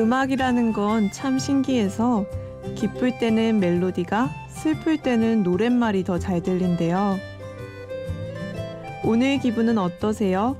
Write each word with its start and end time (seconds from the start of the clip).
음악이라는 0.00 0.72
건 0.72 1.10
참 1.12 1.38
신기해서 1.38 2.24
기쁠 2.74 3.18
때는 3.18 3.60
멜로디가 3.60 4.30
슬플 4.48 4.98
때는 5.02 5.42
노랫말이 5.42 6.04
더 6.04 6.18
잘 6.18 6.42
들린대요. 6.42 7.18
오늘 9.04 9.38
기분은 9.38 9.76
어떠세요? 9.78 10.56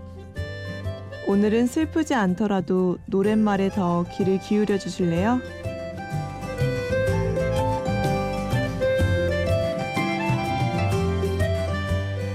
오늘은 1.27 1.67
슬프지 1.67 2.15
않더라도 2.15 2.99
노랫말에 3.07 3.71
더 3.71 4.05
귀를 4.17 4.39
기울여 4.39 4.79
주실래요? 4.79 5.41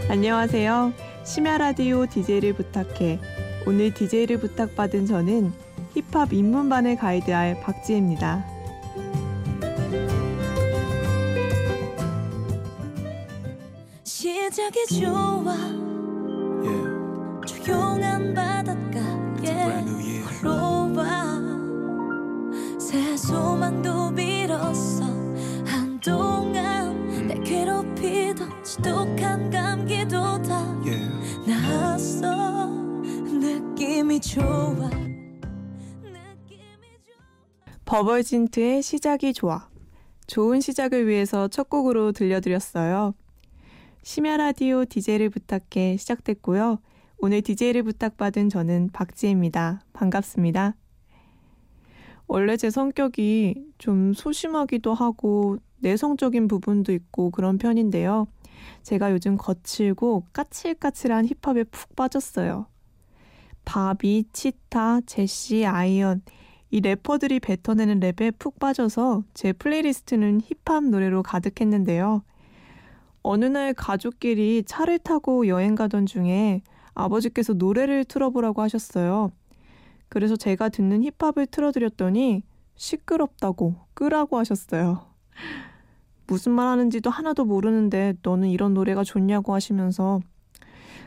안녕하세요. 0.09 0.93
심야 1.23 1.57
라디오 1.57 2.05
DJ를 2.05 2.53
부탁해. 2.53 3.19
오늘 3.67 3.93
DJ를 3.93 4.37
부탁받은 4.37 5.05
저는 5.07 5.51
힙합 5.95 6.33
입문반을 6.33 6.97
가이드할 6.97 7.61
박지혜입니다. 7.61 8.45
시작이 14.03 14.85
좋아 14.99 15.55
yeah. 16.63 17.63
조용한 17.63 18.33
바닷가에 18.33 19.83
걸어와 20.41 21.39
새 22.77 23.15
소망도 23.15 24.13
빌었어. 24.13 25.05
한동안 25.65 27.27
내 27.27 27.39
괴롭히던 27.39 28.63
지독한 28.63 29.49
감기도 29.49 30.41
다 30.41 30.55
yeah. 30.83 31.09
나았어. 31.47 32.67
느낌이 32.67 34.19
좋아 34.19 34.94
버벌진트의 37.95 38.81
시작이 38.81 39.31
좋아 39.31 39.69
좋은 40.27 40.59
시작을 40.59 41.07
위해서 41.07 41.47
첫 41.47 41.69
곡으로 41.69 42.11
들려드렸어요. 42.11 43.13
심야 44.03 44.35
라디오 44.35 44.83
DJ를 44.83 45.29
부탁해 45.29 45.95
시작됐고요. 45.95 46.81
오늘 47.19 47.41
DJ를 47.41 47.83
부탁받은 47.83 48.49
저는 48.49 48.89
박지혜입니다. 48.91 49.85
반갑습니다. 49.93 50.75
원래 52.27 52.57
제 52.57 52.69
성격이 52.69 53.63
좀 53.77 54.11
소심하기도 54.13 54.93
하고 54.93 55.57
내성적인 55.77 56.49
부분도 56.49 56.91
있고 56.91 57.31
그런 57.31 57.57
편인데요. 57.57 58.27
제가 58.83 59.13
요즘 59.13 59.37
거칠고 59.37 60.25
까칠까칠한 60.33 61.27
힙합에 61.27 61.63
푹 61.63 61.95
빠졌어요. 61.95 62.67
바비, 63.63 64.25
치타, 64.33 64.99
제시, 65.05 65.65
아이언 65.65 66.23
이 66.75 66.81
래퍼들이 66.81 67.39
뱉어내는 67.39 68.01
랩에 68.01 68.37
푹 68.37 68.59
빠져서 68.59 69.23
제 69.33 69.53
플레이리스트는 69.53 70.41
힙합 70.41 70.83
노래로 70.83 71.23
가득했는데요. 71.23 72.21
어느 73.23 73.45
날 73.45 73.73
가족끼리 73.73 74.61
차를 74.65 74.99
타고 74.99 75.47
여행 75.47 75.75
가던 75.75 76.05
중에 76.05 76.63
아버지께서 76.93 77.53
노래를 77.53 78.03
틀어보라고 78.03 78.61
하셨어요. 78.61 79.31
그래서 80.09 80.35
제가 80.35 80.67
듣는 80.67 81.01
힙합을 81.01 81.47
틀어드렸더니 81.47 82.43
시끄럽다고 82.75 83.75
끄라고 83.93 84.37
하셨어요. 84.37 85.05
무슨 86.27 86.51
말 86.51 86.67
하는지도 86.67 87.09
하나도 87.09 87.45
모르는데 87.45 88.15
너는 88.21 88.49
이런 88.49 88.73
노래가 88.73 89.05
좋냐고 89.05 89.53
하시면서 89.53 90.19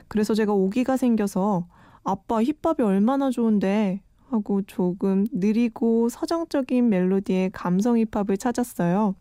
그래서 0.09 0.33
제가 0.33 0.55
오기가 0.55 0.97
생겨서 0.97 1.69
아빠 2.05 2.43
힙합이 2.43 2.83
얼마나 2.83 3.31
좋은데 3.31 4.01
하고 4.31 4.63
조금 4.63 5.27
느리고 5.33 6.09
서정적인 6.09 6.89
멜로디의 6.89 7.51
감성 7.51 7.97
힙합을 7.99 8.37
찾았어요. 8.37 9.15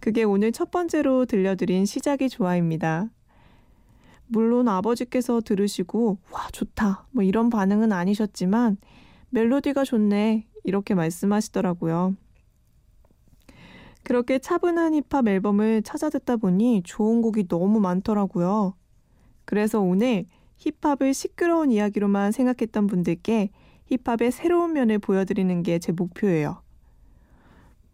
그게 0.00 0.24
오늘 0.24 0.52
첫 0.52 0.70
번째로 0.70 1.26
들려드린 1.26 1.86
시작이 1.86 2.28
좋아입니다. 2.28 3.10
물론 4.26 4.68
아버지께서 4.68 5.40
들으시고 5.40 6.18
와 6.30 6.48
좋다 6.52 7.06
뭐 7.10 7.22
이런 7.22 7.50
반응은 7.50 7.92
아니셨지만 7.92 8.78
멜로디가 9.30 9.84
좋네 9.84 10.46
이렇게 10.64 10.94
말씀하시더라고요. 10.94 12.16
그렇게 14.02 14.38
차분한 14.38 14.94
힙합 14.94 15.28
앨범을 15.28 15.82
찾아 15.82 16.10
듣다 16.10 16.36
보니 16.36 16.82
좋은 16.84 17.22
곡이 17.22 17.46
너무 17.48 17.78
많더라고요. 17.80 18.74
그래서 19.44 19.80
오늘 19.80 20.26
힙합을 20.56 21.14
시끄러운 21.14 21.70
이야기로만 21.70 22.32
생각했던 22.32 22.86
분들께 22.86 23.50
힙합의 23.96 24.32
새로운 24.32 24.72
면을 24.72 24.98
보여드리는 24.98 25.62
게 25.62 25.78
제 25.78 25.92
목표예요. 25.92 26.62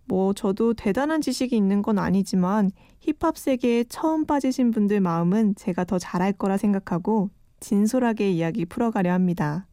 뭐 0.04 0.32
저도 0.32 0.74
대단한 0.74 1.20
지식이 1.20 1.54
있는 1.56 1.82
건 1.82 1.98
아니지만 1.98 2.70
힙합 3.00 3.36
세계에 3.36 3.84
처음 3.84 4.24
빠지신 4.24 4.70
분들 4.70 5.00
마음은 5.00 5.54
제가 5.54 5.84
더 5.84 5.98
잘할 5.98 6.32
거라 6.32 6.56
생각하고 6.56 7.30
진솔하게 7.60 8.30
이야기 8.30 8.64
풀어가려 8.64 9.12
합니다. 9.12 9.66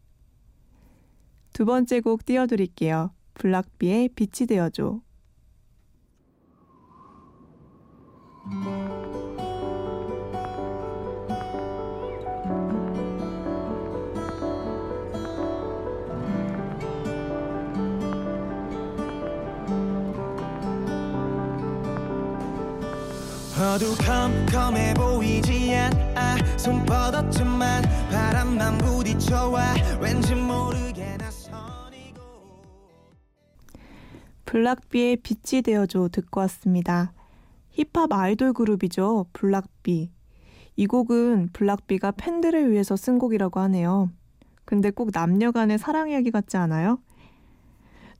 두 1.53 1.65
번째 1.65 2.01
곡 2.01 2.25
띄워드릴게요. 2.25 3.11
블락비의 3.35 4.09
빛이 4.09 4.47
되어줘. 4.47 4.99
어두 23.57 23.95
컴컴해 23.95 24.95
보이지 24.95 25.73
않아 25.73 26.57
손뻗었지만 26.57 27.83
바람만 28.11 28.77
부딪혀와 28.79 29.75
왠지 30.01 30.35
모르게 30.35 31.15
나 31.15 31.31
선이고 31.31 32.21
블락비의 34.43 35.17
빛이 35.17 35.61
되어줘 35.61 36.09
듣고 36.11 36.41
왔습니다. 36.41 37.13
힙합 37.69 38.11
아이돌 38.11 38.51
그룹이죠. 38.51 39.27
블락비. 39.31 40.11
이 40.75 40.87
곡은 40.87 41.49
블락비가 41.53 42.11
팬들을 42.11 42.69
위해서 42.71 42.97
쓴 42.97 43.17
곡이라고 43.17 43.61
하네요. 43.61 44.11
근데 44.65 44.91
꼭 44.91 45.11
남녀 45.13 45.51
간의 45.51 45.77
사랑 45.77 46.09
이야기 46.09 46.29
같지 46.29 46.57
않아요? 46.57 46.99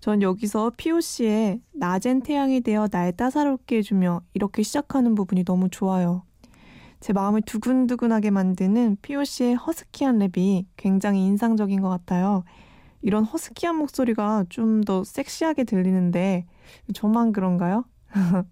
전 0.05 0.21
여기서 0.21 0.73
POC의 0.77 1.61
낮엔 1.71 2.21
태양이 2.21 2.61
되어 2.61 2.87
날 2.87 3.11
따사롭게 3.11 3.77
해주며 3.77 4.21
이렇게 4.35 4.61
시작하는 4.61 5.15
부분이 5.15 5.43
너무 5.45 5.67
좋아요. 5.67 6.21
제 6.99 7.11
마음을 7.11 7.41
두근두근하게 7.41 8.29
만드는 8.29 8.97
POC의 9.01 9.55
허스키한 9.55 10.19
랩이 10.19 10.67
굉장히 10.77 11.25
인상적인 11.25 11.81
것 11.81 11.89
같아요. 11.89 12.43
이런 13.01 13.23
허스키한 13.23 13.77
목소리가 13.77 14.45
좀 14.49 14.81
더 14.81 15.03
섹시하게 15.03 15.63
들리는데 15.63 16.45
저만 16.93 17.31
그런가요? 17.31 17.85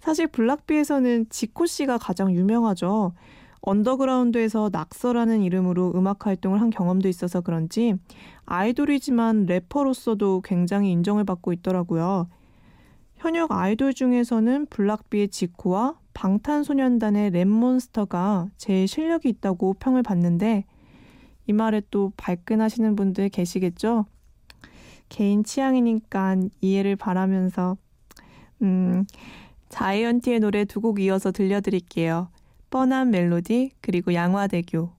사실 0.00 0.26
블락비에서는 0.26 1.30
지코 1.30 1.64
씨가 1.64 1.96
가장 1.96 2.30
유명하죠. 2.30 3.14
언더그라운드에서 3.62 4.70
낙서라는 4.72 5.42
이름으로 5.42 5.92
음악 5.94 6.26
활동을 6.26 6.60
한 6.60 6.70
경험도 6.70 7.08
있어서 7.08 7.40
그런지 7.40 7.94
아이돌이지만 8.44 9.46
래퍼로서도 9.46 10.42
굉장히 10.42 10.90
인정을 10.90 11.24
받고 11.24 11.52
있더라고요. 11.54 12.28
현역 13.16 13.52
아이돌 13.52 13.94
중에서는 13.94 14.66
블락비의 14.66 15.28
지코와 15.28 15.94
방탄소년단의 16.12 17.30
랩몬스터가 17.30 18.50
제일 18.56 18.88
실력이 18.88 19.28
있다고 19.28 19.74
평을 19.74 20.02
받는데 20.02 20.64
이 21.46 21.52
말에 21.52 21.82
또 21.90 22.12
발끈하시는 22.16 22.96
분들 22.96 23.28
계시겠죠? 23.28 24.06
개인 25.08 25.44
취향이니까 25.44 26.36
이해를 26.60 26.96
바라면서 26.96 27.76
음, 28.62 29.04
자이언티의 29.68 30.40
노래 30.40 30.64
두 30.64 30.80
곡 30.80 31.00
이어서 31.00 31.30
들려드릴게요. 31.32 32.28
뻔한 32.72 33.10
멜로디 33.10 33.72
그리고 33.82 34.14
양화대교 34.14 34.90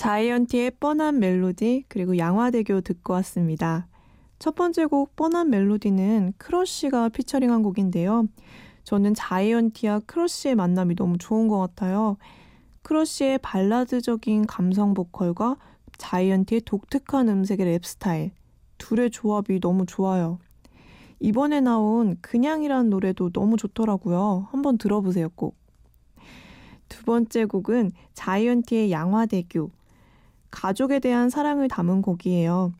자이언티의 0.00 0.70
뻔한 0.80 1.18
멜로디 1.18 1.84
그리고 1.88 2.16
양화대교 2.16 2.80
듣고 2.80 3.12
왔습니다. 3.12 3.86
첫 4.38 4.54
번째 4.54 4.86
곡 4.86 5.14
뻔한 5.14 5.50
멜로디는 5.50 6.32
크러쉬가 6.38 7.10
피처링한 7.10 7.62
곡인데요. 7.62 8.26
저는 8.84 9.12
자이언티와 9.12 10.00
크러쉬의 10.06 10.54
만남이 10.54 10.94
너무 10.96 11.18
좋은 11.18 11.48
것 11.48 11.58
같아요. 11.58 12.16
크러쉬의 12.80 13.40
발라드적인 13.42 14.46
감성 14.46 14.94
보컬과 14.94 15.58
자이언티의 15.98 16.62
독특한 16.62 17.28
음색의 17.28 17.66
랩 17.66 17.84
스타일. 17.84 18.30
둘의 18.78 19.10
조합이 19.10 19.60
너무 19.60 19.84
좋아요. 19.84 20.38
이번에 21.18 21.60
나온 21.60 22.16
그냥이란 22.22 22.88
노래도 22.88 23.28
너무 23.28 23.58
좋더라고요. 23.58 24.48
한번 24.50 24.78
들어보세요, 24.78 25.28
꼭. 25.34 25.56
두 26.88 27.04
번째 27.04 27.44
곡은 27.44 27.92
자이언티의 28.14 28.90
양화대교. 28.92 29.78
가족에 30.50 30.98
대한 30.98 31.30
사랑을 31.30 31.68
담은 31.68 32.02
곡이에요. 32.02 32.72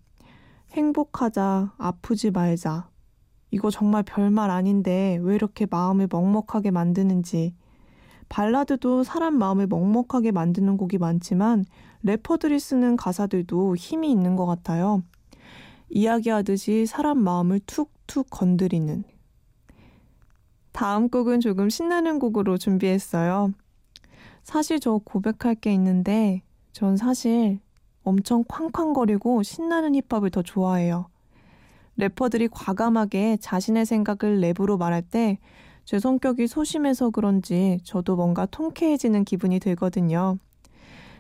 행복하자, 0.73 1.75
아프지 1.79 2.31
말자. 2.31 2.89
이거 3.51 3.71
정말 3.71 4.03
별말 4.03 4.51
아닌데 4.51 5.19
왜 5.23 5.35
이렇게 5.35 5.67
마음을 5.69 6.09
먹먹하게 6.11 6.71
만드는지. 6.71 7.55
발라드도 8.29 9.03
사람 9.03 9.35
마음을 9.35 9.67
먹먹하게 9.67 10.31
만드는 10.31 10.77
곡이 10.77 10.99
많지만 10.99 11.65
래퍼들이 12.03 12.61
쓰는 12.61 12.97
가사들도 12.97 13.75
힘이 13.77 14.11
있는 14.11 14.37
것 14.37 14.47
같아요. 14.47 15.03
이야기하듯이 15.89 16.87
사람 16.87 17.19
마음을 17.19 17.61
툭툭 17.67 18.29
건드리는. 18.31 19.03
다음 20.71 21.09
곡은 21.09 21.41
조금 21.41 21.69
신나는 21.69 22.21
곡으로 22.21 22.57
준비했어요. 22.57 23.53
사실 24.45 24.79
저 24.79 25.01
고백할 25.05 25.57
게 25.57 25.75
있는데 25.75 26.43
전 26.73 26.97
사실 26.97 27.61
엄청 28.03 28.45
쾅쾅거리고 28.45 29.43
신나는 29.43 29.95
힙합을 29.95 30.31
더 30.31 30.43
좋아해요. 30.43 31.07
래퍼들이 31.97 32.49
과감하게 32.49 33.39
자신의 33.41 33.87
생각을 33.87 34.41
랩으로 34.41 34.79
말할 34.79 35.03
때 35.03 35.39
제 35.91 35.99
성격이 35.99 36.47
소심해서 36.47 37.11
그런지 37.11 37.81
저도 37.83 38.15
뭔가 38.15 38.47
통쾌해지는 38.47 39.25
기분이 39.25 39.59
들거든요. 39.59 40.39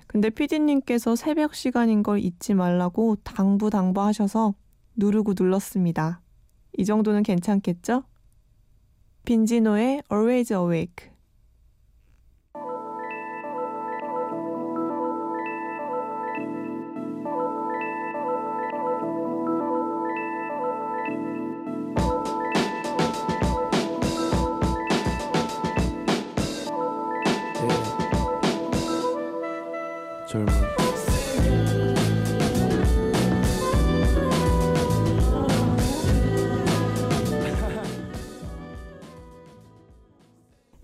근데 0.06 0.30
피디님께서 0.30 1.16
새벽 1.16 1.56
시간인 1.56 2.04
걸 2.04 2.20
잊지 2.20 2.54
말라고 2.54 3.16
당부 3.24 3.68
당부 3.68 4.00
하셔서 4.00 4.54
누르고 4.94 5.34
눌렀습니다. 5.36 6.20
이 6.78 6.84
정도는 6.84 7.24
괜찮겠죠? 7.24 8.04
빈지노의 9.24 10.04
Always 10.12 10.52
Awake 10.52 11.09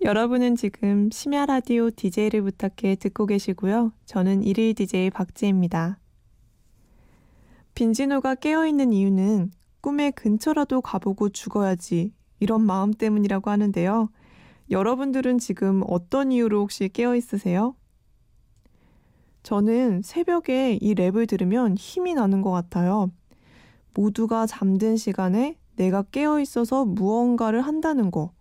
여러분은 0.07 0.55
지금 0.55 1.09
심야 1.11 1.45
라디오 1.45 1.91
DJ를 1.91 2.41
부탁해 2.41 2.95
듣고 2.95 3.25
계시고요. 3.25 3.91
저는 4.05 4.41
일일 4.41 4.73
DJ 4.73 5.09
박지입니다. 5.09 5.99
빈지노가 7.75 8.35
깨어있는 8.35 8.93
이유는 8.93 9.51
꿈의 9.81 10.13
근처라도 10.13 10.79
가보고 10.79 11.27
죽어야지 11.27 12.13
이런 12.39 12.61
마음 12.61 12.93
때문이라고 12.93 13.51
하는데요. 13.51 14.09
여러분들은 14.71 15.39
지금 15.39 15.83
어떤 15.85 16.31
이유로 16.31 16.61
혹시 16.61 16.87
깨어 16.87 17.17
있으세요? 17.17 17.75
저는 19.43 20.03
새벽에 20.03 20.77
이 20.79 20.95
랩을 20.95 21.27
들으면 21.27 21.75
힘이 21.75 22.13
나는 22.13 22.41
것 22.41 22.51
같아요. 22.51 23.11
모두가 23.93 24.45
잠든 24.45 24.95
시간에 24.95 25.57
내가 25.75 26.03
깨어 26.03 26.39
있어서 26.39 26.85
무언가를 26.85 27.59
한다는 27.59 28.09
거. 28.09 28.36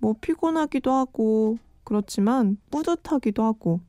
뭐 0.00 0.14
피곤하기도 0.20 0.90
하고 0.90 1.58
그렇지만 1.84 2.56
뿌듯하기도 2.70 3.42
하고 3.42 3.80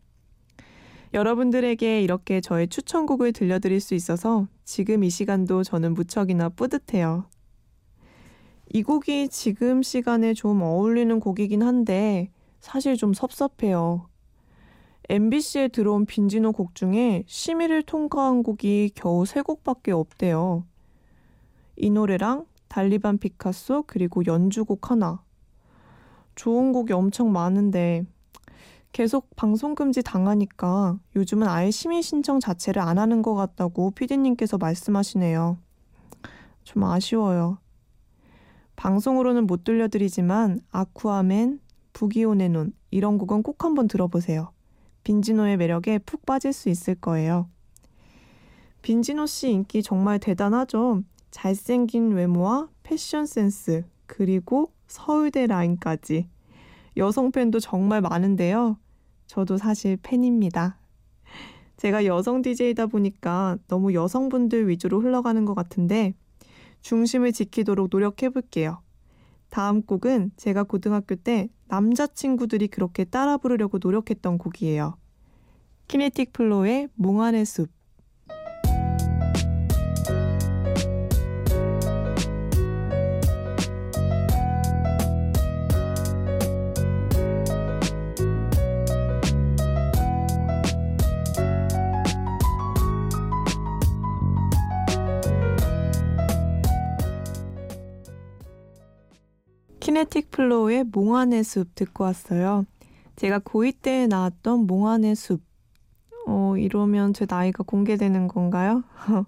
여러분들에게 1.14 2.02
이렇게 2.02 2.40
저의 2.40 2.68
추천곡을 2.68 3.34
들려드릴 3.34 3.82
수 3.82 3.96
있어서 3.96 4.48
지금 4.64 5.04
이 5.04 5.10
시간도 5.10 5.64
저는 5.64 5.94
무척이나 5.94 6.50
뿌듯해요. 6.50 7.26
이 8.74 8.84
곡이 8.84 9.28
지금 9.28 9.84
시간에 9.84 10.34
좀 10.34 10.62
어울리는 10.62 11.20
곡이긴 11.20 11.64
한데 11.64 12.30
사실 12.60 12.96
좀 12.96 13.14
섭섭해요. 13.14 14.08
MBC에 15.10 15.68
들어온 15.68 16.06
빈지노 16.06 16.54
곡 16.54 16.76
중에 16.76 17.24
심의를 17.28 17.84
통과한 17.84 18.44
곡이 18.44 18.92
겨우 18.96 19.26
세 19.26 19.42
곡밖에 19.42 19.92
없대요. 19.92 20.66
이 21.76 21.90
노래랑 21.90 22.46
달리반 22.70 23.18
피카소 23.18 23.84
그리고 23.88 24.24
연주곡 24.26 24.90
하나 24.90 25.22
좋은 26.36 26.72
곡이 26.74 26.94
엄청 26.94 27.32
많은데 27.32 28.06
계속 28.92 29.34
방송 29.36 29.74
금지 29.74 30.02
당하니까 30.04 31.00
요즘은 31.16 31.48
아예 31.48 31.72
심의 31.72 32.02
신청 32.02 32.40
자체를 32.40 32.82
안 32.82 32.98
하는 32.98 33.22
것 33.22 33.36
같다고 33.36 33.92
피디님께서 33.92 34.58
말씀하시네요. 34.58 35.58
좀 36.64 36.84
아쉬워요. 36.84 37.58
방송으로는 38.76 39.48
못 39.48 39.64
들려드리지만 39.64 40.60
아쿠아맨, 40.72 41.60
부기온의 41.94 42.50
눈 42.50 42.74
이런 42.90 43.18
곡은 43.18 43.44
꼭 43.44 43.64
한번 43.64 43.88
들어보세요. 43.88 44.52
빈지노의 45.04 45.58
매력에 45.58 46.00
푹 46.00 46.26
빠질 46.26 46.52
수 46.54 46.70
있을 46.70 46.96
거예요. 46.96 47.48
빈지노 48.82 49.26
씨 49.26 49.52
인기 49.52 49.84
정말 49.84 50.20
대단하죠. 50.20 51.04
잘생긴 51.30 52.12
외모와 52.12 52.70
패션 52.84 53.26
센스, 53.26 53.86
그리고 54.06 54.74
서울대 54.92 55.48
라인까지. 55.48 56.28
여성 56.98 57.32
팬도 57.32 57.62
정말 57.62 58.02
많은데요. 58.02 58.78
저도 59.26 59.56
사실 59.58 59.98
팬입니다. 60.04 60.78
제가 61.78 62.06
여성 62.06 62.42
DJ이다 62.42 62.88
보니까 62.88 63.58
너무 63.70 63.94
여성분들 63.94 64.68
위주로 64.68 65.00
흘러가는 65.00 65.46
것 65.46 65.56
같은데 65.56 66.14
중심을 66.82 67.32
지키도록 67.32 67.88
노력해 67.90 68.30
볼게요. 68.30 68.82
다음 69.50 69.82
곡은 69.82 70.32
제가 70.36 70.64
고등학교 70.64 71.16
때 71.16 71.48
남자친구들이 71.70 72.68
그렇게 72.68 73.06
따라 73.06 73.38
부르려고 73.38 73.80
노력했던 73.82 74.38
곡이에요. 74.38 74.98
키네틱 75.88 76.34
플로의 76.34 76.90
몽환의 76.96 77.46
숲. 77.46 77.70
키네틱 100.02 100.32
플로우의 100.32 100.86
몽환의 100.86 101.44
숲 101.44 101.76
듣고 101.76 102.06
왔어요. 102.06 102.66
제가 103.18 103.38
고2 103.38 103.76
때 103.84 104.08
나왔던 104.08 104.66
몽환의 104.66 105.16
숲. 105.16 105.42
어, 106.26 106.56
이러면 106.58 107.14
제 107.14 107.28
나이가 107.30 107.64
공개되는 107.64 108.28
건가요? 108.28 108.84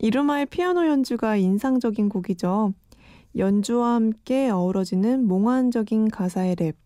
이루마의 0.00 0.46
피아노 0.46 0.86
연주가 0.86 1.36
인상적인 1.36 2.08
곡이죠. 2.08 2.72
연주와 3.36 3.96
함께 3.96 4.48
어우러지는 4.48 5.26
몽환적인 5.26 6.08
가사의 6.08 6.56
랩. 6.56 6.76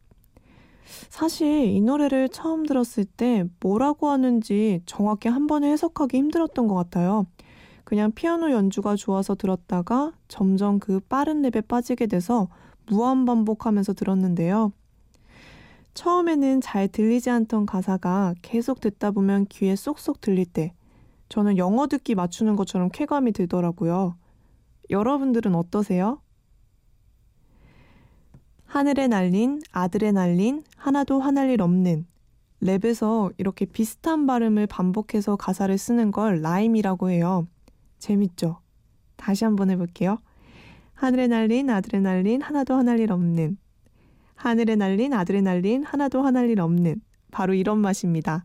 사실 1.09 1.69
이 1.69 1.81
노래를 1.81 2.29
처음 2.31 2.67
들었을 2.67 3.05
때 3.05 3.45
뭐라고 3.61 4.09
하는지 4.09 4.83
정확히 4.87 5.29
한 5.29 5.47
번에 5.47 5.71
해석하기 5.71 6.17
힘들었던 6.17 6.67
것 6.67 6.75
같아요. 6.75 7.27
그냥 7.85 8.11
피아노 8.11 8.51
연주가 8.51 8.97
좋아서 8.97 9.37
들었다가 9.37 10.13
점점 10.27 10.81
그 10.81 10.99
빠른 10.99 11.43
랩에 11.43 11.69
빠지게 11.69 12.07
돼서 12.07 12.49
무한 12.89 13.25
반복하면서 13.25 13.95
들었는데요. 13.95 14.73
처음에는 15.95 16.61
잘 16.61 16.89
들리지 16.89 17.29
않던 17.31 17.67
가사가 17.67 18.35
계속 18.43 18.81
듣다 18.81 19.11
보면 19.11 19.47
귀에 19.47 19.75
쏙쏙 19.75 20.21
들릴 20.21 20.47
때 20.47 20.73
저는 21.29 21.59
영어 21.59 21.87
듣기 21.87 22.15
맞추는 22.15 22.57
것처럼 22.57 22.89
쾌감이 22.91 23.33
들더라고요. 23.33 24.17
여러분들은 24.91 25.55
어떠세요? 25.55 26.21
하늘에 28.65 29.09
날린 29.09 29.61
아들에 29.73 30.13
날린 30.13 30.63
하나도 30.77 31.21
화날 31.21 31.51
일 31.51 31.63
없는 31.63 32.07
랩에서 32.63 33.33
이렇게 33.39 33.65
비슷한 33.65 34.27
발음을 34.27 34.67
반복해서 34.67 35.37
가사를 35.37 35.77
쓰는 35.77 36.11
걸 36.11 36.43
rhyme이라고 36.43 37.11
해요. 37.11 37.47
재밌죠? 37.99 38.61
다시 39.17 39.45
한번 39.45 39.71
해볼게요. 39.71 40.19
하늘에 40.99 41.29
날린 41.29 41.71
아드레날린 41.71 42.43
하나도 42.43 42.75
화날 42.75 42.99
일 42.99 43.13
없는 43.13 43.57
하늘에 44.35 44.75
날린 44.75 45.13
아드레날린 45.13 45.85
하나도 45.85 46.23
화날 46.23 46.51
일 46.51 46.61
없는 46.61 47.01
바로 47.31 47.55
이런 47.55 47.79
맛입니다. 47.79 48.45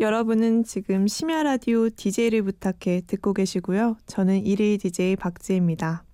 여러분은 0.00 0.64
지금 0.64 1.06
심야 1.06 1.42
라디오 1.42 1.90
DJ를 1.90 2.42
부탁해 2.42 3.02
듣고 3.06 3.34
계시고요. 3.34 3.98
저는 4.06 4.44
1일 4.44 4.80
DJ 4.80 5.16
박지혜입니다. 5.16 6.04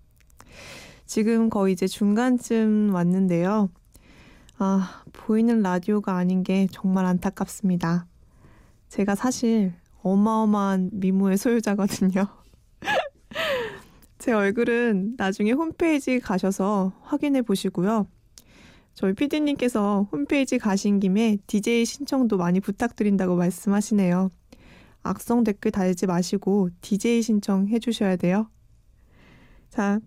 지금 1.07 1.49
거의 1.49 1.75
이제 1.75 1.87
중간쯤 1.87 2.93
왔는데요. 2.93 3.71
아, 4.59 5.05
보이는 5.13 5.63
라디오가 5.63 6.17
아닌 6.17 6.43
게 6.43 6.67
정말 6.73 7.07
안타깝습니다. 7.07 8.09
제가 8.89 9.15
사실 9.15 9.73
어마어마한 10.03 10.91
미모의 10.93 11.39
소유자거든요. 11.39 12.27
제 14.19 14.33
얼굴은 14.33 15.15
나중에 15.17 15.53
홈페이지 15.53 16.19
가셔서 16.19 16.93
확인해 17.03 17.43
보시고요. 17.43 18.09
저희 18.97 19.13
PD님께서 19.13 20.09
홈페이지 20.11 20.59
가신 20.59 21.01
김에 21.01 21.37
DJ 21.47 21.85
신청도 21.85 22.39
많이 22.39 22.61
부탁드린다고 22.61 23.37
말씀하시네요. 23.37 24.31
악성 25.03 25.45
댓글 25.45 25.71
달지 25.71 26.07
마시고 26.07 26.71
DJ 26.81 27.21
신청해 27.21 27.79
주셔야 27.79 28.17
돼요. 28.17 28.49
자, 29.69 30.01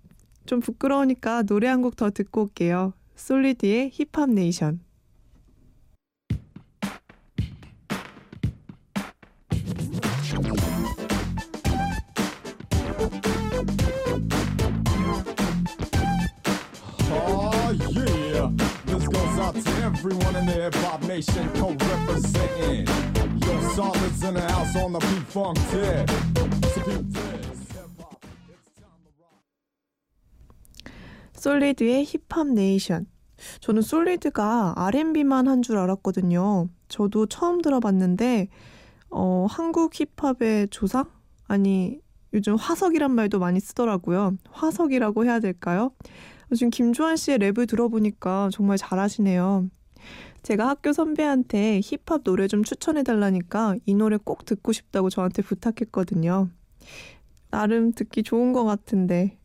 좀 0.48 0.60
부끄러우니까 0.60 1.44
노래 1.44 1.68
한 1.68 1.84
곡 1.84 1.96
더 1.96 2.10
듣고 2.10 2.42
올게요. 2.42 2.94
솔리드의 3.16 3.92
힙합 3.94 4.32
네이션. 4.32 4.80
Out 19.50 19.64
to 19.64 19.72
everyone 19.84 20.36
in 20.36 20.46
the 20.46 20.52
hip 20.54 20.76
hop 20.76 21.02
nation 21.04 21.50
co-representing. 21.56 22.86
Yo, 23.42 23.70
Solids 23.76 24.24
in 24.24 24.34
the 24.36 24.42
house 24.42 24.76
on 24.76 24.94
the 24.94 25.00
tip. 25.00 26.08
Time 26.08 26.66
to 26.74 27.22
rock. 27.98 28.22
솔리드의 31.34 32.06
힙합 32.06 32.48
네이션. 32.48 33.08
저는 33.62 33.82
솔리드가 33.82 34.74
R&B만 34.78 35.48
한 35.48 35.62
줄 35.62 35.78
알았거든요. 35.78 36.68
저도 36.90 37.26
처음 37.28 37.62
들어봤는데 37.62 38.50
어, 39.10 39.48
한국 39.50 39.94
힙합의 39.94 40.68
조상? 40.70 41.06
아니 41.48 42.00
요즘 42.34 42.56
화석이란 42.56 43.12
말도 43.12 43.40
많이 43.40 43.60
쓰더라고요. 43.60 44.38
화석이라고 44.52 45.26
해야 45.26 45.40
될까요? 45.40 45.92
요즘 46.52 46.70
김조한 46.70 47.18
씨의 47.18 47.40
랩을 47.40 47.68
들어보니까 47.68 48.50
정말 48.52 48.78
잘하시네요. 48.78 49.70
제가 50.42 50.70
학교 50.70 50.94
선배한테 50.94 51.82
힙합 51.84 52.24
노래 52.24 52.48
좀 52.48 52.64
추천해 52.64 53.04
달라니까 53.04 53.76
이 53.86 53.94
노래 53.94 54.18
꼭 54.18 54.46
듣고 54.46 54.72
싶다고 54.72 55.10
저한테 55.10 55.42
부탁했거든요. 55.42 56.50
나름 57.52 57.92
듣기 57.92 58.24
좋은 58.24 58.54
것 58.54 58.64
같은데. 58.64 59.38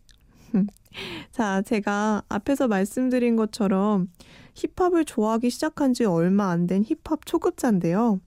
자, 1.33 1.63
제가 1.63 2.23
앞에서 2.29 2.69
말씀드린 2.69 3.37
것처럼 3.37 4.09
힙합을 4.55 5.05
좋아하기 5.05 5.51
시작한 5.51 5.93
지 5.95 6.05
얼마 6.05 6.51
안 6.51 6.67
된 6.67 6.83
힙합 6.85 7.27
초급자인데요. 7.27 8.21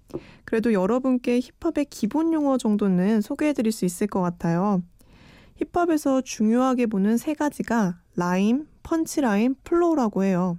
그래도 0.45 0.73
여러분께 0.73 1.39
힙합의 1.39 1.85
기본 1.89 2.33
용어 2.33 2.57
정도는 2.57 3.21
소개해 3.21 3.53
드릴 3.53 3.71
수 3.71 3.85
있을 3.85 4.07
것 4.07 4.21
같아요. 4.21 4.81
힙합에서 5.55 6.21
중요하게 6.21 6.85
보는 6.87 7.17
세 7.17 7.33
가지가 7.33 7.99
rhyme, 8.15 8.67
punchline, 8.83 9.55
flow라고 9.63 10.23
해요. 10.23 10.57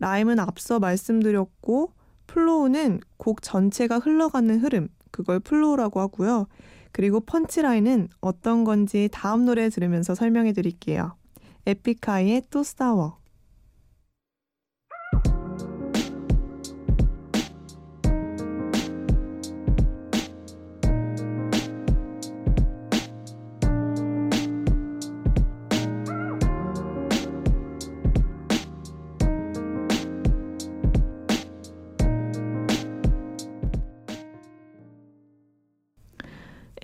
rhyme은 0.00 0.38
앞서 0.40 0.78
말씀드렸고, 0.80 1.92
flow는 2.26 3.00
곡 3.16 3.42
전체가 3.42 3.98
흘러가는 3.98 4.58
흐름, 4.60 4.88
그걸 5.10 5.40
flow라고 5.40 6.00
하고요. 6.00 6.46
그리고 6.92 7.20
punchline은 7.20 8.08
어떤 8.20 8.64
건지 8.64 9.08
다음 9.12 9.44
노래 9.44 9.68
들으면서 9.68 10.14
설명해 10.14 10.52
드릴게요. 10.52 11.14
에픽하이의 11.66 12.42
또 12.50 12.62
싸워. 12.62 13.18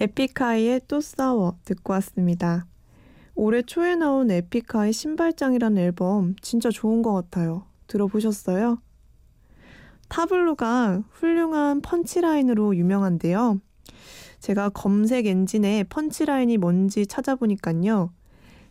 에픽하이의 0.05 0.83
또 0.87 1.01
싸워 1.01 1.57
듣고 1.65 1.95
왔습니다. 1.95 2.67
올해 3.35 3.63
초에 3.63 3.97
나온 3.97 4.31
에픽하이 4.31 4.93
신발장이라는 4.93 5.79
앨범 5.79 6.37
진짜 6.43 6.69
좋은 6.71 7.01
것 7.01 7.15
같아요. 7.15 7.65
들어보셨어요? 7.87 8.79
타블로가 10.09 11.05
훌륭한 11.11 11.81
펀치라인으로 11.81 12.77
유명한데요. 12.77 13.61
제가 14.41 14.69
검색 14.69 15.27
엔진에 15.27 15.85
펀치라인이 15.85 16.59
뭔지 16.59 17.07
찾아보니까요. 17.07 18.13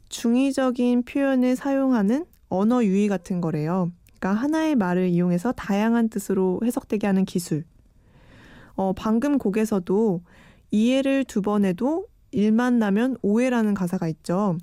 중의적인 0.10 1.04
표현을 1.04 1.56
사용하는 1.56 2.26
언어 2.50 2.84
유희 2.84 3.08
같은 3.08 3.42
거래요. 3.42 3.92
그러니까 4.20 4.40
하나의 4.40 4.76
말을 4.76 5.10
이용해서 5.10 5.52
다양한 5.54 6.10
뜻으로 6.10 6.60
해석되게 6.64 7.08
하는 7.08 7.26
기술. 7.26 7.64
어, 8.76 8.94
방금 8.94 9.40
곡에서도 9.40 10.22
이해를 10.74 11.24
두 11.24 11.42
번 11.44 11.66
해도 11.66 12.08
일만 12.32 12.80
나면 12.80 13.16
오해라는 13.22 13.76
가사가 13.76 14.08
있죠. 14.10 14.58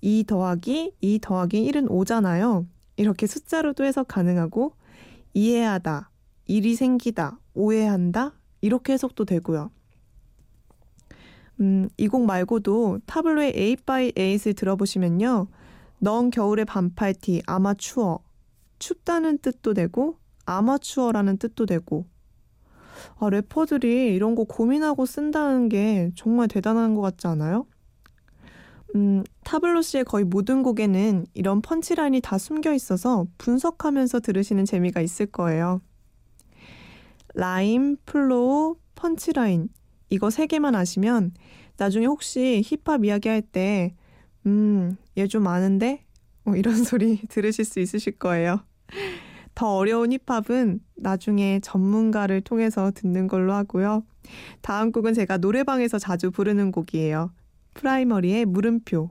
2 0.00 0.24
더하기 0.26 0.94
2 1.02 1.18
더하기 1.20 1.70
1은 1.70 1.88
5잖아요. 1.90 2.66
이렇게 2.96 3.26
숫자로도 3.26 3.84
해석 3.84 4.08
가능하고 4.08 4.72
이해하다, 5.34 6.10
일이 6.46 6.74
생기다, 6.74 7.38
오해한다 7.54 8.32
이렇게 8.62 8.94
해석도 8.94 9.26
되고요. 9.26 9.70
음, 11.60 11.88
이 11.98 12.08
곡 12.08 12.24
말고도 12.24 13.00
타블로의 13.06 13.52
8 13.52 13.76
by 13.84 14.12
8을 14.12 14.56
들어보시면요. 14.56 15.48
넌 15.98 16.30
겨울의 16.30 16.64
반팔티 16.64 17.42
아마 17.46 17.74
추워. 17.74 18.20
춥다는 18.78 19.38
뜻도 19.38 19.74
되고 19.74 20.16
아마추어라는 20.46 21.36
뜻도 21.36 21.66
되고 21.66 22.06
아, 23.18 23.30
래퍼들이 23.30 24.14
이런 24.14 24.34
거 24.34 24.44
고민하고 24.44 25.06
쓴다는 25.06 25.68
게 25.68 26.10
정말 26.16 26.48
대단한 26.48 26.94
것 26.94 27.00
같지 27.02 27.26
않아요? 27.26 27.66
음, 28.94 29.22
타블로 29.44 29.82
씨의 29.82 30.04
거의 30.04 30.24
모든 30.24 30.62
곡에는 30.62 31.26
이런 31.34 31.60
punchline이 31.60 32.20
다 32.22 32.38
숨겨 32.38 32.72
있어서 32.72 33.26
분석하면서 33.38 34.20
들으시는 34.20 34.64
재미가 34.64 35.00
있을 35.02 35.26
거예요. 35.26 35.80
rhyme, 37.34 37.96
flow, 38.06 38.76
punchline 38.94 39.68
이거 40.10 40.30
세 40.30 40.46
개만 40.46 40.74
아시면 40.74 41.32
나중에 41.76 42.06
혹시 42.06 42.62
힙합 42.64 43.04
이야기할 43.04 43.42
때 43.42 43.94
음, 44.46 44.96
얘 45.18 45.26
좀 45.26 45.46
아는데? 45.46 46.04
뭐 46.44 46.56
이런 46.56 46.74
소리 46.84 47.18
들으실 47.28 47.64
수 47.64 47.80
있으실 47.80 48.18
거예요. 48.18 48.60
더 49.58 49.74
어려운 49.74 50.12
힙합은 50.12 50.78
나중에 50.94 51.58
전문가를 51.58 52.42
통해서 52.42 52.92
듣는 52.94 53.26
걸로 53.26 53.54
하고요. 53.54 54.04
다음 54.60 54.92
곡은 54.92 55.14
제가 55.14 55.38
노래방에서 55.38 55.98
자주 55.98 56.30
부르는 56.30 56.70
곡이에요. 56.70 57.32
프라이머리의 57.74 58.44
물음표. 58.44 59.10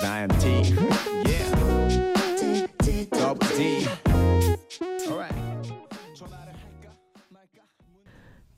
Zion. 0.00 0.28
Yeah. 1.24 1.46
Double 3.12 3.48
D. 3.56 3.86
All 5.06 5.18
right. 5.18 5.33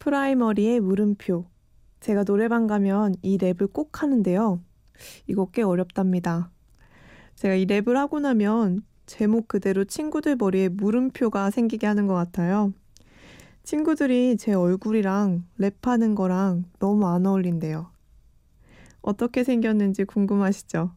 프라이머리의 0.07 0.79
물음표. 0.79 1.47
제가 1.99 2.23
노래방 2.23 2.69
가면 2.69 3.17
이 3.23 3.39
랩을 3.39 3.73
꼭 3.73 4.05
하는데요. 4.05 4.61
이거 5.27 5.51
꽤 5.51 5.63
어렵답니다. 5.63 6.53
제가 7.35 7.57
이 7.57 7.67
랩을 7.67 7.95
하고 7.95 8.21
나면 8.21 8.83
제목 9.07 9.49
그대로 9.49 9.83
친구들 9.85 10.37
머리에 10.37 10.69
물음표가 10.69 11.51
생기게 11.51 11.89
하는 11.89 12.07
것 12.07 12.15
같아요. 12.15 12.73
친구들이 13.65 14.37
제 14.37 14.53
얼굴이랑 14.53 15.45
랩하는 15.59 16.15
거랑 16.15 16.67
너무 16.79 17.09
안 17.09 17.27
어울린대요. 17.27 17.91
어떻게 19.01 19.43
생겼는지 19.43 20.05
궁금하시죠? 20.05 20.93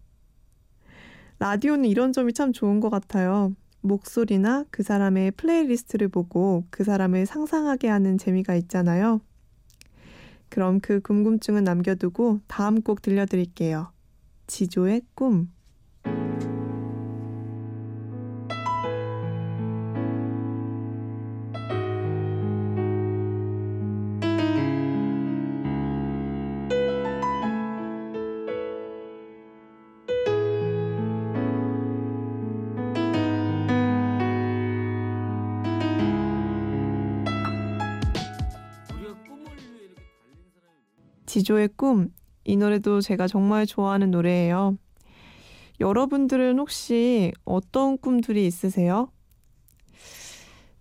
라디오는 1.39 1.85
이런 1.85 2.13
점이 2.13 2.33
참 2.33 2.53
좋은 2.53 2.79
것 2.79 2.91
같아요. 2.91 3.55
목소리나 3.81 4.65
그 4.71 4.83
사람의 4.83 5.31
playlist를 5.31 6.07
보고 6.07 6.65
그 6.69 6.83
사람을 6.83 7.25
상상하게 7.25 7.87
하는 7.87 8.17
재미가 8.17 8.55
있잖아요. 8.55 9.21
그럼 10.49 10.79
그 10.79 10.99
궁금증은 10.99 11.63
남겨두고 11.63 12.39
다음 12.47 12.81
곡 12.81 13.01
들려드릴게요. 13.01 13.91
지조의 14.47 15.03
꿈. 15.15 15.51
지조의 41.39 41.69
꿈. 41.77 42.11
이 42.43 42.57
노래도 42.57 42.99
제가 42.99 43.27
정말 43.27 43.65
좋아하는 43.65 44.11
노래예요. 44.11 44.77
여러분들은 45.79 46.59
혹시 46.59 47.31
어떤 47.45 47.97
꿈들이 47.97 48.45
있으세요? 48.45 49.09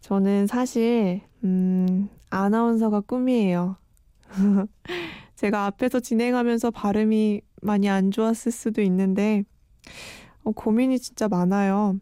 저는 0.00 0.48
사실, 0.48 1.20
음, 1.44 2.08
아나운서가 2.30 3.02
꿈이에요. 3.02 3.76
제가 5.36 5.66
앞에서 5.66 6.00
진행하면서 6.00 6.72
발음이 6.72 7.42
많이 7.62 7.88
안 7.88 8.10
좋았을 8.10 8.50
수도 8.50 8.82
있는데, 8.82 9.44
어, 10.42 10.50
고민이 10.50 10.98
진짜 10.98 11.28
많아요. 11.28 12.00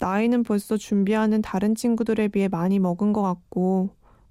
나이는 0.00 0.42
벌써 0.42 0.76
준비하는 0.76 1.42
다른 1.42 1.76
친구들에 1.76 2.26
비해 2.26 2.48
많이 2.48 2.80
먹은 2.80 3.12
것 3.12 3.22
같고, 3.22 3.90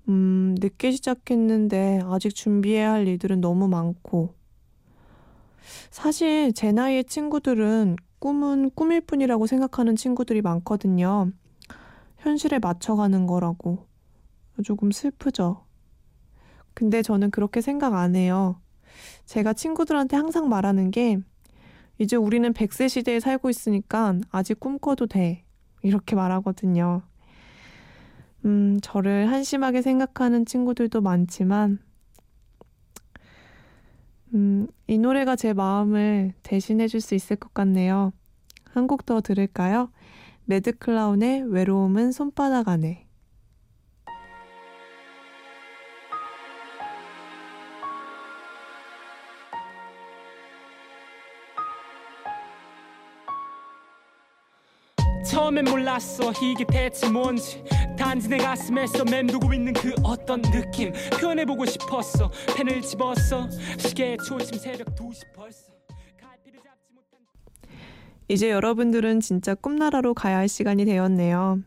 음, 0.09 0.55
늦게 0.59 0.91
시작했는데 0.91 2.01
아직 2.05 2.33
준비해야 2.33 2.91
할 2.91 3.07
일들은 3.07 3.41
너무 3.41 3.67
많고. 3.67 4.35
사실 5.89 6.53
제 6.53 6.71
나이의 6.71 7.05
친구들은 7.05 7.97
꿈은 8.19 8.71
꿈일 8.75 9.01
뿐이라고 9.01 9.47
생각하는 9.47 9.95
친구들이 9.95 10.41
많거든요. 10.41 11.31
현실에 12.17 12.59
맞춰가는 12.59 13.25
거라고. 13.27 13.87
조금 14.63 14.91
슬프죠. 14.91 15.65
근데 16.73 17.01
저는 17.01 17.31
그렇게 17.31 17.61
생각 17.61 17.93
안 17.95 18.15
해요. 18.15 18.61
제가 19.25 19.53
친구들한테 19.53 20.17
항상 20.17 20.49
말하는 20.49 20.91
게 20.91 21.17
이제 21.97 22.15
우리는 22.15 22.51
100세 22.53 22.89
시대에 22.89 23.19
살고 23.19 23.49
있으니까 23.49 24.15
아직 24.29 24.59
꿈꿔도 24.59 25.07
돼. 25.07 25.43
이렇게 25.83 26.15
말하거든요. 26.15 27.01
음, 28.45 28.79
저를 28.81 29.29
한심하게 29.31 29.81
생각하는 29.81 30.45
친구들도 30.45 31.01
많지만, 31.01 31.79
음, 34.33 34.67
이 34.87 34.97
노래가 34.97 35.35
제 35.35 35.53
마음을 35.53 36.33
대신해 36.43 36.87
줄 36.87 37.01
수 37.01 37.15
있을 37.15 37.35
것 37.35 37.53
같네요. 37.53 38.13
한 38.73 38.87
곡 38.87 39.05
더 39.05 39.21
들을까요? 39.21 39.91
매드클라운의 40.45 41.51
외로움은 41.51 42.11
손바닥 42.11 42.67
안에. 42.69 43.07
처음엔 55.23 55.65
몰랐어 55.65 56.31
이게 56.41 56.65
대체 56.65 57.09
뭔지. 57.09 57.63
단지 57.97 58.27
내 58.29 58.37
가슴에서 58.37 59.03
맴돌고 59.05 59.53
있는 59.53 59.73
그 59.73 59.93
어떤 60.03 60.41
느낌. 60.41 60.91
표현해보고 61.19 61.65
싶었어. 61.65 62.31
펜을 62.55 62.81
집었어. 62.81 63.49
시계의 63.77 64.17
초침 64.27 64.57
새벽 64.57 64.95
2시 64.95 65.33
벌써. 65.35 65.71
이제 68.27 68.49
여러분들은 68.49 69.19
진짜 69.19 69.53
꿈나라로 69.55 70.13
가야 70.13 70.37
할 70.37 70.47
시간이 70.47 70.85
되었네요. 70.85 71.59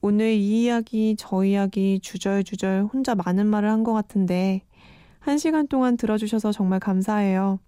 오늘 0.00 0.30
이 0.30 0.64
이야기, 0.64 1.14
저 1.18 1.44
이야기 1.44 2.00
주절주절 2.00 2.88
혼자 2.92 3.14
많은 3.14 3.46
말을 3.46 3.68
한 3.68 3.84
것 3.84 3.92
같은데, 3.92 4.62
한 5.20 5.36
시간 5.38 5.68
동안 5.68 5.96
들어주셔서 5.98 6.50
정말 6.52 6.80
감사해요. 6.80 7.60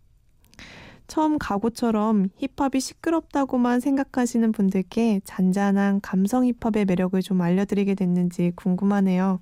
처음 1.07 1.39
가고처럼 1.39 2.29
힙합이 2.37 2.81
시끄럽다고만 2.81 3.81
생각하시는 3.81 4.53
분들께 4.53 5.21
잔잔한 5.25 6.01
감성 6.01 6.45
힙합의 6.47 6.87
매력을 6.87 7.21
좀 7.23 7.41
알려드리게 7.41 7.95
됐는지 7.95 8.53
궁금하네요. 8.57 9.41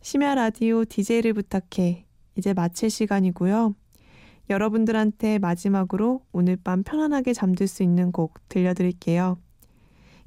심야 0.00 0.34
라디오 0.34 0.84
DJ를 0.84 1.32
부탁해. 1.34 2.06
이제 2.36 2.54
마칠 2.54 2.90
시간이고요. 2.90 3.74
여러분들한테 4.48 5.38
마지막으로 5.38 6.22
오늘 6.32 6.56
밤 6.56 6.82
편안하게 6.82 7.32
잠들 7.32 7.66
수 7.66 7.82
있는 7.82 8.12
곡 8.12 8.34
들려드릴게요. 8.48 9.38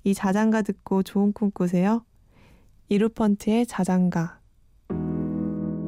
이 0.03 0.13
자장가 0.13 0.61
듣고 0.63 1.03
좋은 1.03 1.31
꿈 1.33 1.51
꾸세요. 1.51 2.03
이루펀트의 2.89 3.65
자장가. 3.65 4.39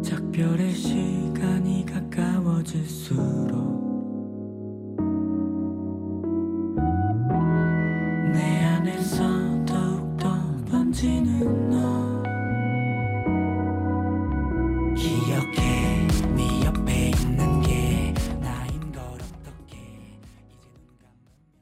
작별의 0.04 0.74
시간이 0.74 1.86
가까워질수록 1.86 3.71
continent 11.02 11.72
now. 11.72 12.01